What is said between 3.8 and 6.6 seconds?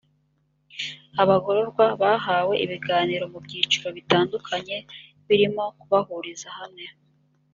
bitandukanye birimo kubahuriza